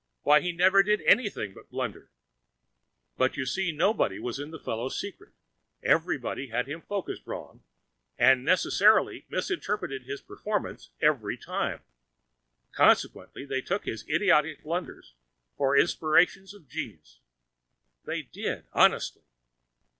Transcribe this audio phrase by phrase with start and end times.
[0.23, 2.09] why, he never did anything but blunder.
[3.17, 7.61] But, you see, nobody was in the fellow's secret—everybody had him focused wrong,
[8.17, 15.13] and necessarily misinterpreted his performance every time—consequently they took his idiotic blunders
[15.55, 17.19] for inspirations of genius;
[18.03, 19.21] they did honestly!